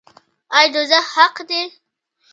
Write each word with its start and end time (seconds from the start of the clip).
آیا 0.57 0.69
دوزخ 0.73 1.05
حق 1.15 1.37
دی؟ 1.49 1.61